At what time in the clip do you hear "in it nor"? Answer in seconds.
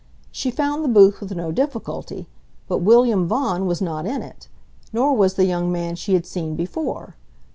4.07-5.15